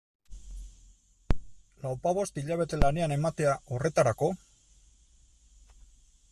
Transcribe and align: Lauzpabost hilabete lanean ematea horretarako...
Lauzpabost 1.83 2.41
hilabete 2.43 2.81
lanean 2.85 3.15
ematea 3.19 3.55
horretarako... 3.77 4.33